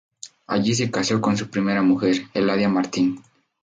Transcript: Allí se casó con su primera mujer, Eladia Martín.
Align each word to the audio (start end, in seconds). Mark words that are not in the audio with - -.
Allí 0.47 0.73
se 0.73 0.89
casó 0.89 1.21
con 1.21 1.37
su 1.37 1.51
primera 1.51 1.83
mujer, 1.83 2.23
Eladia 2.33 2.67
Martín. 2.69 3.21